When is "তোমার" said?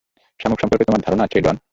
0.87-1.03